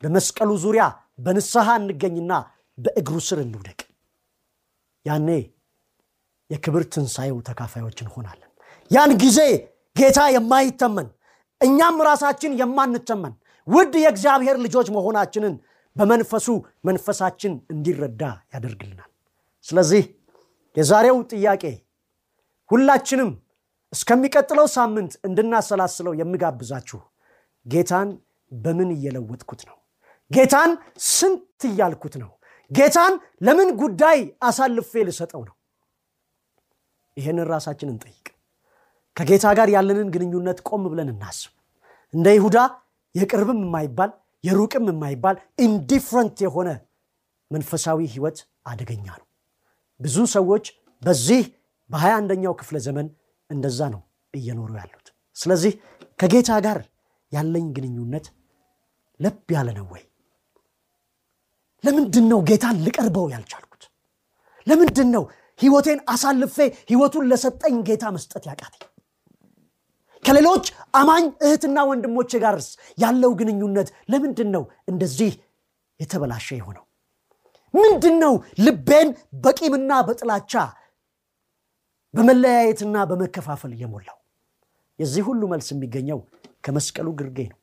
በመስቀሉ 0.03 0.51
ዙሪያ 0.65 0.85
በንስሐ 1.25 1.69
እንገኝና 1.81 2.33
በእግሩ 2.79 3.17
ስር 3.29 3.39
እንውደቅ 3.45 3.79
ያኔ 5.07 5.29
የክብር 6.51 6.83
ትንሣኤው 6.95 7.39
ተካፋዮች 7.49 7.99
እንሆናለን። 8.05 8.51
ያን 8.91 9.13
ጊዜ 9.23 9.39
ጌታ 9.97 10.21
የማይተመን 10.35 11.09
እኛም 11.61 11.97
ራሳችን 12.09 12.53
የማንተመን 12.61 13.35
ውድ 13.67 13.95
የእግዚአብሔር 14.03 14.57
ልጆች 14.65 14.89
መሆናችንን 14.97 15.55
በመንፈሱ 15.97 16.47
መንፈሳችን 16.85 17.53
እንዲረዳ 17.71 18.23
ያደርግልናል። 18.55 19.11
ስለዚህ 19.67 20.03
የዛሬው 20.77 21.19
ጥያቄ 21.33 21.65
ሁላችንም 22.71 23.31
እስከሚቀጥለው 23.93 24.67
ሳምንት 24.77 25.13
እንድናሰላስለው 25.25 26.13
የምጋብዛችሁ 26.15 27.01
ጌታን 27.67 28.09
በምን 28.53 28.91
እየለወጥኩት 28.97 29.61
ነው? 29.69 29.77
ጌታን 30.31 30.71
ስንት 31.11 31.43
እያልኩት 31.69 32.15
ነው 32.23 32.31
ጌታን 32.71 33.15
ለምን 33.47 33.69
ጉዳይ 33.81 34.19
አሳልፌ 34.43 34.93
ልሰጠው 35.09 35.43
ነው? 35.49 35.55
ይህንን 37.17 37.47
ራሳችን 37.53 37.93
እንጠይቅ 37.93 38.27
ከጌታ 39.17 39.47
ጋር 39.59 39.69
ያለንን 39.75 40.09
ግንኙነት 40.15 40.59
ቆም 40.69 40.83
ብለን 40.93 41.11
እናስብ። 41.13 41.53
እንደ 42.15 42.27
ይሁዳ 42.37 42.59
የቅርብም 43.15 43.61
የማይባል 43.65 44.11
የሩቅም 44.45 44.87
የማይባል 44.91 45.37
indifferent 45.59 46.37
የሆነ 46.45 46.69
መንፈሳዊ 47.51 47.99
ህይወት 48.15 48.39
አደገኛ 48.67 49.07
ነው። 49.21 49.27
ብዙ 50.01 50.17
ሰዎች 50.35 50.65
በዚህ 51.03 51.43
በሀያ 51.91 52.13
አንደኛው 52.21 52.55
ክፍለ 52.61 52.77
ዘመን 52.87 53.07
እንደዛ 53.51 53.81
ነው 53.95 54.03
እየኖሩ 54.35 54.71
ያሉት። 54.81 55.07
ስለዚህ 55.37 55.73
ከጌታ 56.21 56.51
ጋር 56.67 56.79
ያለኝ 57.33 57.67
ግንኙነት 57.77 58.27
ለብ 59.21 59.51
ያለ 59.57 59.69
ነው 59.79 59.87
ወይ 59.93 60.03
ለምንድን 61.85 62.27
ነው 62.33 62.41
ጌታን 62.49 62.77
ልቀርበው 62.87 63.27
ያልቻልኩት? 63.35 63.83
ለምንድን 64.67 65.09
ነው 65.15 65.25
ህይወቴን 65.59 66.01
አሳልፌ 66.09 66.57
ህይወቱን 66.91 67.25
ለሰጠኝ 67.31 67.77
ጌታ 67.89 68.05
መስጠት 68.17 68.45
ያቃተኝ? 68.51 68.83
ከሌሎች 70.25 70.65
አማኝ 71.01 71.25
እህትና 71.47 71.79
ወንድሞቼ 71.91 72.31
ጋርስ 72.45 72.69
ያለው 72.99 73.33
ግንኙነት 73.41 73.89
ለምንድን 74.13 74.49
ነው 74.55 74.63
እንደዚህ 74.91 75.33
የተበላሸ 76.01 76.49
የሆነው? 76.59 76.85
ምንድን 77.75 78.15
ነው 78.25 78.35
ልቤን 78.65 79.09
በቂምና 79.45 79.93
በጥላቻ 80.09 80.53
በመለያየትና 82.15 82.97
በመከፋፈል 83.11 83.73
የሞላው? 83.83 84.19
የዚህ 84.99 85.23
ሁሉ 85.29 85.43
መልስ 85.53 85.69
የሚገኘው 85.73 86.19
ከመስቀሉ 86.65 87.09
ግርጌ 87.19 87.39
ነው። 87.53 87.59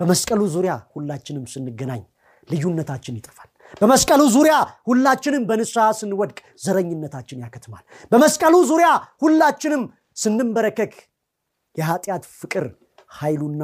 በመስቀሉ 0.00 0.40
ዙሪያ 0.54 0.72
ሁላችንም 0.94 1.44
ስንገናኝ 1.52 2.02
ልዩነታችን 2.48 3.18
ይጠፋል። 3.18 3.48
በመስቀሉ 3.80 4.22
ዙሪያ 4.34 4.54
ሁላችንም 4.88 5.42
በንስሐ 5.48 5.86
ስንወድቅ 5.98 6.38
ዘረኝነታችን 6.64 7.42
ያከትማል። 7.44 7.82
በመስቀሉ 8.12 8.54
ዙሪያ 8.70 8.88
ሁላችንም 9.22 9.82
ስንንበረከክ 10.16 10.94
የኃጢአት 11.74 12.24
ፍቅር 12.38 12.64
ኃይሉና 13.18 13.62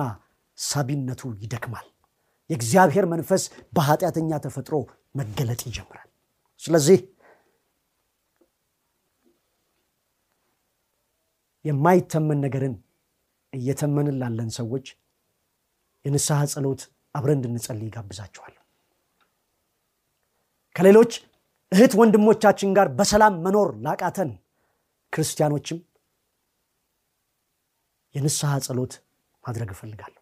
ሳቢነቱ 0.58 1.22
ይደክማል። 1.42 1.86
የእግዚአብሔር 2.50 3.06
መንፈስ 3.12 3.42
በኃጢአተኛ 3.76 4.38
ተፈጥሮ 4.44 4.74
መገለጥ 5.14 5.60
ይጀምራል። 5.68 6.08
ስለዚህ 6.60 6.98
የማይተመን 11.64 12.42
ነገርን 12.44 12.74
እየተመንን 13.52 14.18
ላለን 14.20 14.50
ሰዎች 14.58 14.86
የንስሐ 16.04 16.38
ጸሎት 16.52 16.80
አብረን 17.14 17.38
እንድንጸልይ 17.38 17.86
ይጋብዛችኋል 17.88 18.54
ከሌሎች 20.76 21.12
እህት 21.72 21.92
ወንድሞቻችን 22.00 22.74
ጋር 22.76 22.88
በሰላም 22.98 23.34
መኖር 23.44 23.68
ላቃተን 23.84 24.30
ክርስቲያኖችም 25.12 25.78
የንስሐ 28.14 28.52
ጸሎት 28.66 28.92
ማድረግ 29.44 29.70
እፈልጋለሁ። 29.74 30.20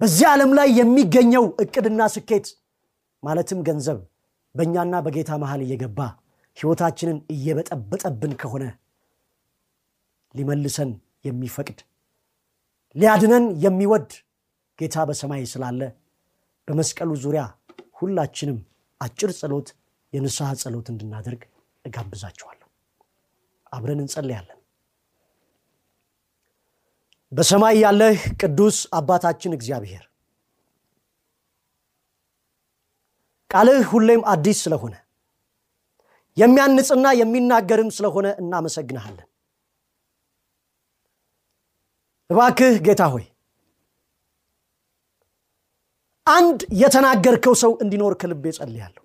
በዚህ 0.00 0.26
ዓለም 0.32 0.50
ላይ 0.58 0.68
የሚገኘው 0.78 1.44
እቅድና 1.64 2.02
ስኬት 2.14 2.46
ማለትም 3.22 3.60
ገንዘብ 3.68 3.98
በእኛና 4.54 4.94
በጌታ 5.04 5.30
መሃል 5.42 5.60
እየገባ 5.66 5.98
ህይወታችንን 6.56 7.18
እየበጠበጠብን 7.34 8.32
ከሆነ 8.40 8.64
ሊመልሰን 10.34 10.90
የሚፈቅድ 11.26 11.78
ሊያድነን 12.96 13.46
የሚወድ 13.64 14.10
ጌታ 14.78 14.96
በሰማይ 15.08 15.42
ስላለ 15.52 15.80
በመስቀሉ 16.68 17.10
ዙሪያ 17.24 17.42
ሁላችንም 17.96 18.58
አጭር 19.00 19.30
ጸሎት 19.38 19.68
የንስሐ 20.12 20.48
ጸሎት 20.60 20.86
እንድናደርግ 20.92 21.42
እጋብዛችኋለሁ። 21.84 22.68
አብረን 23.72 24.02
እንጸልያለን። 24.02 24.60
በሰማይ 27.32 27.76
ያለህ 27.84 28.18
ቅዱስ 28.40 28.76
አባታችን 28.98 29.56
እግዚአብሔር 29.56 30.04
ቃልህ 33.50 33.82
ሁሌም 33.90 34.22
አዲስ 34.32 34.58
ስለሆነ 34.64 34.94
የሚያንጽና 36.36 37.06
የሚናገርም 37.18 37.90
ስለሆነ 37.96 38.26
እናመሰግንሃለን። 38.42 39.28
እባክህ 42.30 42.74
ጌታ 42.86 43.02
ሆይ 43.12 43.24
አንድ 46.26 46.60
የተናገርከው 46.80 47.54
ሰው 47.62 47.72
እንዲኖር 47.82 48.14
ከልቤ 48.20 48.44
ጸልያለሁ 48.56 49.02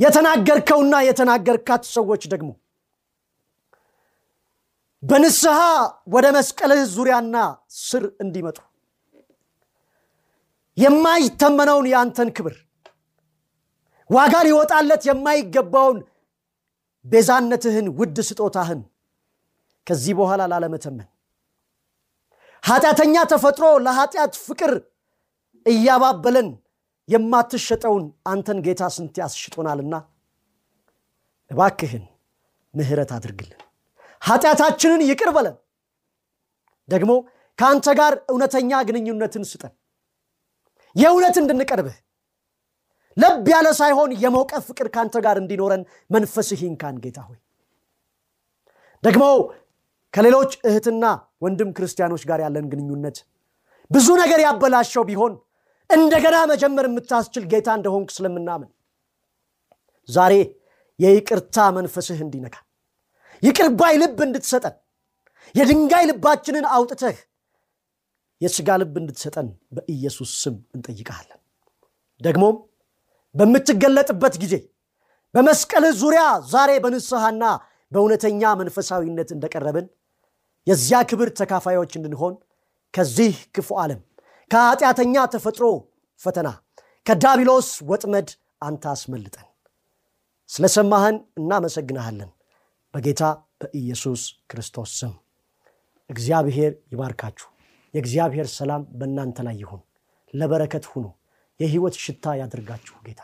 የተናገርከውና 0.00 0.94
የተናገርካት 1.06 1.82
ሰዎች 1.96 2.22
ደግሞ 2.32 2.50
በንስሐ 5.02 5.58
ወደ 6.14 6.26
መስቀልህ 6.36 6.80
ዙሪያና 6.94 7.36
ስር 7.82 8.04
እንዲመጡ 8.24 8.58
የማይተመነውን 10.76 11.86
የአንተን 11.92 12.28
ክብር 12.36 12.56
ዋጋ 14.10 14.34
ሊወጣለት 14.46 15.02
የማይገባውን 15.08 15.98
ቤዛነትህን 17.04 17.86
ውድ 17.98 18.16
ስጦታህን 18.28 18.80
ከዚህ 19.86 20.14
በኋላ 20.18 20.42
ላለመተመን 20.52 21.08
ኃጢአተኛ 22.62 23.16
ተፈጥሮ 23.30 23.66
ለኃጢአት 23.86 24.34
ፍቅር 24.46 24.72
እያባበለን 25.66 26.48
የማትሸጠውን 27.08 28.02
አንተን 28.32 28.58
ጌታ 28.66 28.82
ስንት 28.94 29.14
ያስሽጦናልና። 29.20 29.94
እባክህን 31.50 32.04
ምሕረት 32.74 33.10
አድርግልን፣ 33.16 33.60
ኃጢአታችንን 34.22 35.02
ይቅር 35.08 35.30
በለን፣ 35.36 35.56
ደግሞ 36.88 37.12
ከአንተ 37.58 37.88
ጋር 37.98 38.14
እውነተኛ 38.30 38.70
ግንኙነትን 38.88 39.44
ስጠን። 39.50 39.72
የእውነት 40.96 41.36
እንድንቀርብህ 41.40 41.96
ለብ 43.16 43.46
ያለ 43.52 43.68
ሳይሆን 43.78 44.10
የሞቀ 44.22 44.52
ፍቅር 44.66 44.86
ከአንተ 44.94 45.16
ጋር 45.24 45.36
እንዲኖረን 45.42 45.82
መንፈስህ 46.10 46.60
ይንካን 46.66 46.96
ጌታ 47.04 47.18
ሆይ። 47.28 47.38
ደግሞ 49.02 49.24
ከሌሎች 50.14 50.52
እህትና 50.68 51.04
ወንድም 51.44 51.68
ክርስቲያኖች 51.76 52.22
ጋር 52.30 52.40
ያለን 52.44 52.66
ግንኙነት 52.72 53.18
ብዙ 53.90 54.08
ነገር 54.22 54.40
ያበላሸው 54.44 55.04
ቢሆን 55.08 55.32
እንደገና 55.90 56.36
መጀመር 56.50 56.86
የምታስችል 56.88 57.44
ጌታ 57.52 57.68
እንደሆንክ 57.78 58.08
ስለምናምን 58.16 58.68
ዛሬ 60.08 60.34
የይቅርታ 60.98 61.56
መንፈስህ 61.76 62.18
እንዲነካ 62.24 62.56
ይቅርባይ 63.42 63.94
ልብ 64.02 64.18
እንድትሰጠን 64.26 64.74
የድንጋይ 65.54 66.04
ልባችንን 66.10 66.66
አውጥተህ 66.76 67.16
የሥጋ 68.40 68.68
ልብ 68.82 68.94
እንድትሰጠን 69.00 69.46
በኢየሱስ 69.76 70.30
ስም 70.42 70.56
እንጠይቀሃለን። 70.76 71.40
ደግሞም 72.20 72.56
በምትገለጥበት 73.34 74.34
ጊዜ 74.42 74.54
በመስቀልህ 75.34 75.92
ዙሪያ 76.02 76.22
ዛሬ 76.52 76.70
በንስሐና 76.84 77.44
በእውነተኛ 77.92 78.42
መንፈሳዊነት 78.60 79.28
እንደቀረብን 79.36 79.86
የዚያ 80.66 80.98
ክብር 81.10 81.28
ተካፋዮች 81.38 81.92
እንድንሆን 81.98 82.34
ከዚህ 82.94 83.34
ክፉ 83.54 83.68
ዓለም 83.82 84.00
ከኃጢአተኛ 84.50 85.14
ተፈጥሮ 85.34 85.64
ፈተና 86.20 86.48
ከዳቢሎስ 87.06 87.68
ወጥመድ 87.90 88.28
አንተ 88.62 88.84
አስመልጠን። 88.92 89.46
ስለሰማህን 90.48 91.16
እናመሰግናሃለን። 91.38 92.30
በጌታ 92.94 93.22
በኢየሱስ 93.60 94.22
ክርስቶስ 94.50 94.92
ስም 95.00 95.12
እግዚአብሔር 96.10 96.72
ይባርካችሁ። 96.92 97.48
የእግዚአብሔር 97.94 98.48
ሰላም 98.56 98.82
በእናንተ 98.98 99.38
ላይ 99.46 99.56
ይሁን። 99.62 99.82
ለበረከት 100.34 100.84
ሁኑ። 100.92 101.06
የሕይወት 101.60 101.94
ሽታ 102.04 102.34
ያድርጋችሁ 102.40 102.96
ጌታ 103.06 103.22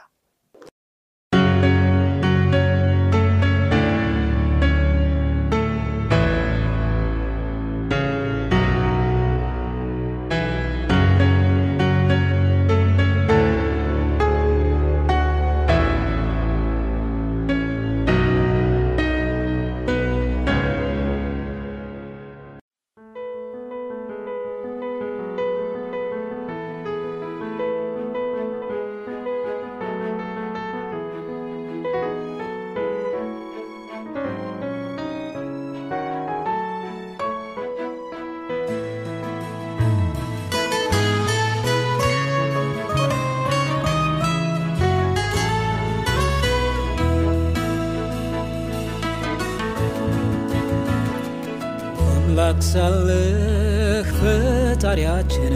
ሳለህ 52.77 54.09
ፈጣሪያችን 54.17 55.55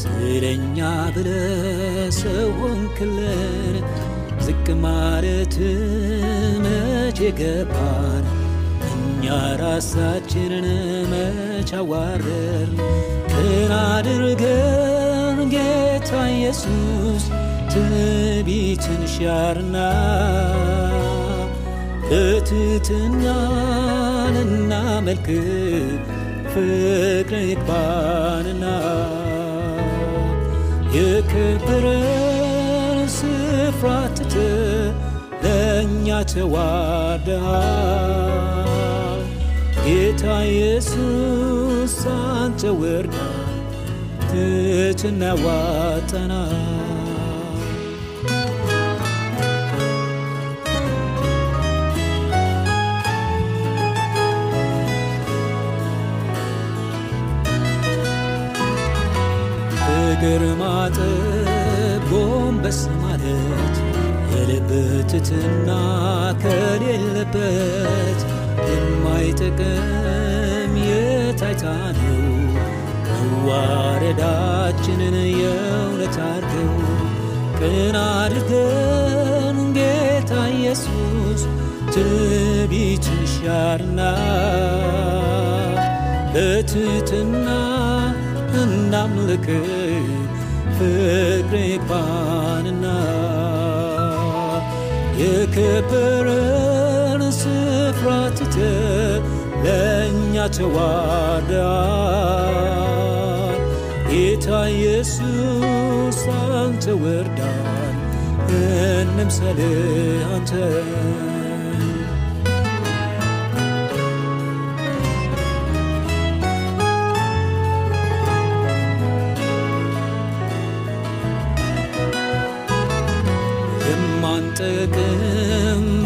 ስለኛ 0.00 0.78
ብለ 1.14 1.28
ሰው 2.18 2.52
ዝቅ 4.46 4.66
ማለት 4.84 5.56
መቼ 6.64 7.18
ገባን? 7.40 8.24
እኛ 8.90 9.24
ራሳችንን 9.62 10.68
መች 11.12 11.72
አዋረርን? 11.80 12.72
ቅን 13.32 13.72
አድርገን 13.80 15.40
ጌታ 15.54 16.12
ኢየሱስ 16.36 17.24
ትዕቢትን 17.74 19.02
ሻርና 19.16 19.76
በትሕትናን 22.04 23.28
እናመልክ 24.44 25.26
ፍቅር 26.60 27.32
ይግባንና 27.42 28.64
የከበረን 30.96 32.08
ስፍራ 33.16 33.86
ትተህ 34.16 34.88
ለእኛ 35.44 36.06
ተዋርደሃል። 36.32 37.62
ጌታ 39.84 40.22
ኢየሱስ 40.50 41.96
አንተ 42.16 42.62
ወርዳ 42.80 43.16
ዋጠናል። 45.42 46.97
እግር 60.20 60.42
ማጠብ 60.60 61.58
ጎንበስ 62.08 62.78
ማለት 62.94 63.76
የልብ 64.32 64.70
ትሕትና 65.10 65.68
ከሌለበት 66.42 68.20
የማይጠቅም 68.70 69.92
የታይታ 70.88 71.64
ነው። 71.98 72.18
መዋረዳችንን 73.30 75.16
የእውነት 75.34 76.18
አድርገው 76.26 76.74
ቅን 77.60 77.96
አድርገን 78.04 79.60
ጌታ 79.78 80.32
ኢየሱስ 80.54 81.42
ትዕቢትን 81.94 83.22
ሻርና 83.34 84.00
በትሕትና 86.34 87.46
እናምልክ 88.60 89.46
ፍቅር 90.78 91.52
ይግባንና 91.64 92.84
የከበረን 95.22 97.22
ስፍራ 97.38 98.08
ትተህ 98.38 99.24
ለእኛ 99.64 100.34
ተዋርደሃል። 102.28 103.60
ጌታ 104.10 104.46
ኢየሱስ 104.74 106.20
አንተ 106.42 106.84
ወርዳን 107.02 107.96
እንምሰልህ 108.58 109.74
አንተን 110.28 111.27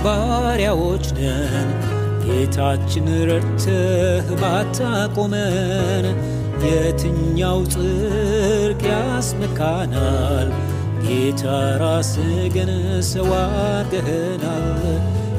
ባሪያዎች 0.05 1.07
ነን። 1.17 1.69
ጌታችን 2.25 3.07
ረድተህ 3.29 4.29
ባታቆመን 4.41 6.07
የትኛው 6.67 7.61
ጽድቅ 7.73 8.83
ያስመካናል? 8.91 10.49
ጌታ 11.05 11.45
ራስህ 11.83 12.35
ግን 12.55 12.71
ሰው 13.11 13.31
አድርገህናል። 13.38 14.85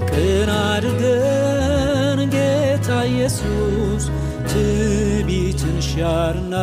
ቅን 0.10 0.49
አድርገን 0.63 2.19
ጌታ 2.36 2.89
ኢየሱስ 3.10 4.04
ትዕቢትን 4.52 5.78
ሻርና 5.88 6.56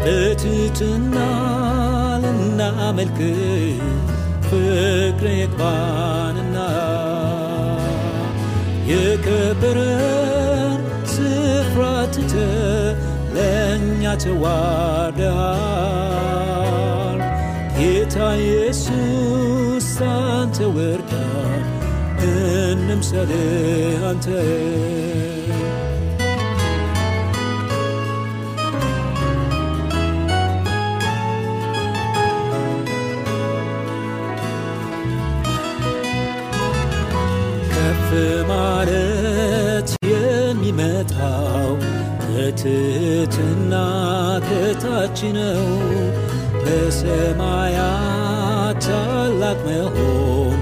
በትሕትና 0.00 1.16
ልናመልክ 2.22 3.18
ፍቅር 4.48 5.26
ይግባንና 5.34 6.56
የከበረን 8.90 10.80
ስፍራ 11.14 11.82
ትተህ 12.14 12.96
ለእኛ 13.36 14.02
ተዋርደሃል። 15.96 17.20
ጌታ 17.78 18.16
ኢየሱስ 18.40 19.88
አንተ 20.12 20.58
ወርዳን 20.76 21.62
እንምሰልህ 22.28 23.50
አንተ 24.10 24.26
የሚመጣው 40.86 41.68
በትሕትና 42.26 43.72
ከታች 44.46 45.18
ነው። 45.36 45.64
በሰማያት 46.62 47.96
ታላቅ 48.86 49.58
መሆን 49.66 50.56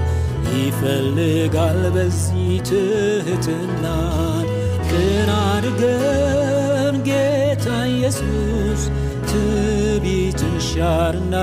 ይፈልጋል 0.55 1.81
በዚህ 1.95 2.51
ትሕትናን 2.69 4.45
ቅን 4.89 5.29
አድርገን 5.39 6.95
ጌታ 7.07 7.67
ኢየሱስ 7.91 8.81
ትዕቢትን 9.31 10.55
ሻርና 10.69 11.35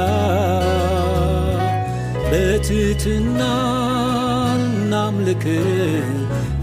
በትሕትና 2.31 3.41
እናምልክ። 4.59 5.45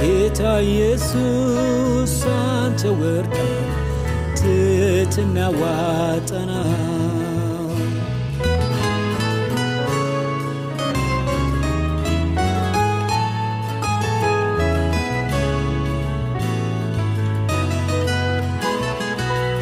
ጌታ 0.00 0.40
ኢየሱስ 0.66 2.16
አንተ 2.38 2.82
ወርዳ 3.00 3.36
ትሕትና 4.38 5.36
ያዋጠናል 5.46 6.82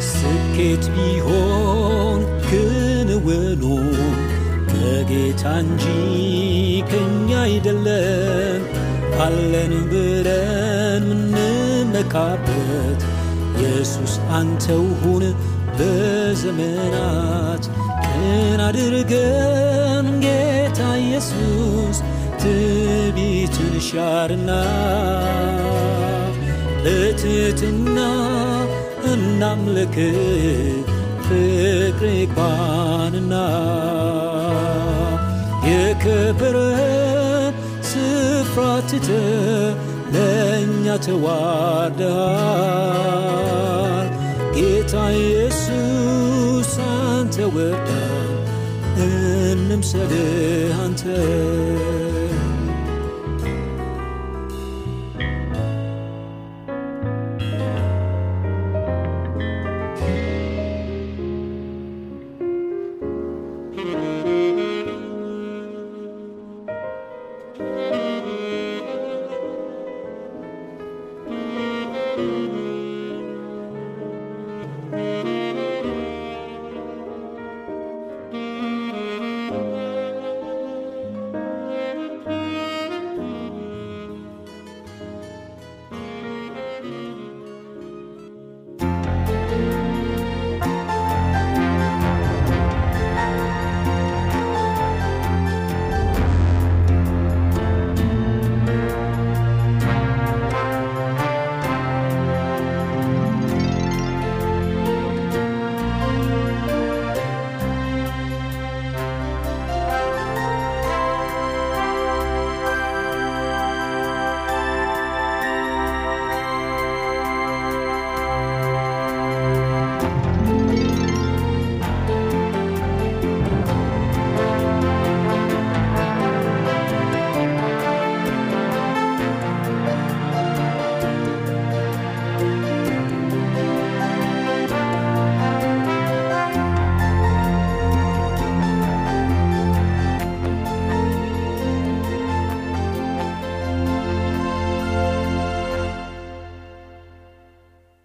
ስኬት 0.09 0.85
ቢሆን 0.95 1.52
ከጌታ 5.33 5.51
እንጂ 5.61 5.83
ከኛ 6.89 7.29
አይደለም። 7.43 8.61
አለን 9.23 9.73
ብለን 9.91 11.05
ምንመካበት 11.33 12.99
ኢየሱስ 13.55 14.13
አንተው 14.37 14.83
ሁን 15.01 15.23
በዘመናት 15.77 17.63
ቅን 18.05 18.61
አድርገን 18.67 20.07
ጌታ 20.25 20.79
ኢየሱስ 21.03 21.99
ትዕቢትን 22.43 23.73
ሻርና 23.87 24.49
በትሕትና 26.83 27.97
እናምልክ 29.13 29.97
ፍቅር 31.25 32.03
ይግባንና 32.13 33.33
የከበረን 36.05 37.53
ስፍራ 37.89 38.59
ትተ 38.89 39.07
ለእኛ 40.13 40.85
ተዋርደሃል 41.05 42.09
ጌታ 44.57 44.93
ኢየሱስ 45.19 46.71
አንተ 46.87 47.35
ወርዳን 47.55 48.33
እንምሰልህ 49.05 50.27
አንተ 50.83 51.03